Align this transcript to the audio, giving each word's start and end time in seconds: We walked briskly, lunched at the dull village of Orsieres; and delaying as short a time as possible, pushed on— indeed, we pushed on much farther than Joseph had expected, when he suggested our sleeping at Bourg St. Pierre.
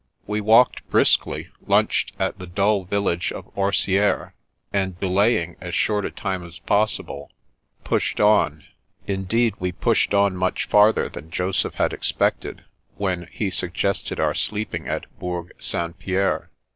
We 0.25 0.41
walked 0.41 0.81
briskly, 0.89 1.49
lunched 1.63 2.13
at 2.17 2.39
the 2.39 2.47
dull 2.47 2.85
village 2.85 3.31
of 3.31 3.55
Orsieres; 3.55 4.31
and 4.73 4.99
delaying 4.99 5.57
as 5.61 5.75
short 5.75 6.05
a 6.05 6.09
time 6.09 6.43
as 6.43 6.57
possible, 6.57 7.29
pushed 7.83 8.19
on— 8.19 8.63
indeed, 9.05 9.53
we 9.59 9.71
pushed 9.71 10.15
on 10.15 10.35
much 10.35 10.65
farther 10.65 11.07
than 11.07 11.29
Joseph 11.29 11.75
had 11.75 11.93
expected, 11.93 12.63
when 12.97 13.27
he 13.31 13.51
suggested 13.51 14.19
our 14.19 14.33
sleeping 14.33 14.87
at 14.87 15.05
Bourg 15.19 15.51
St. 15.59 15.99
Pierre. 15.99 16.49